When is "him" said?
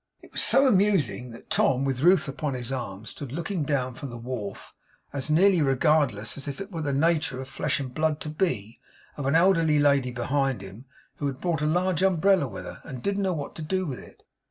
10.63-10.85